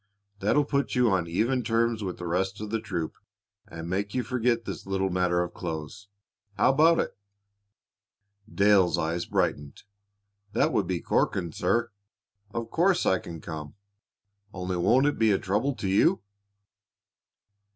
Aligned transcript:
That'll 0.39 0.65
put 0.65 0.95
you 0.95 1.11
on 1.11 1.27
even 1.27 1.61
terms 1.61 2.03
with 2.03 2.17
the 2.17 2.25
rest 2.25 2.59
of 2.59 2.71
the 2.71 2.79
troop, 2.81 3.13
and 3.67 3.87
make 3.87 4.15
you 4.15 4.23
forget 4.23 4.65
this 4.65 4.87
little 4.87 5.11
matter 5.11 5.43
of 5.43 5.53
clothes. 5.53 6.07
How 6.55 6.71
about 6.71 6.97
it?" 6.97 7.15
Dale's 8.51 8.97
eyes 8.97 9.25
brightened. 9.27 9.83
"That 10.53 10.73
would 10.73 10.87
be 10.87 11.01
corking, 11.01 11.51
sir! 11.51 11.91
Of 12.49 12.71
course 12.71 13.05
I 13.05 13.19
can 13.19 13.41
come, 13.41 13.75
only 14.51 14.75
won't 14.75 15.05
it 15.05 15.19
be 15.19 15.31
a 15.31 15.37
trouble 15.37 15.75
to 15.75 15.87
you?" 15.87 16.23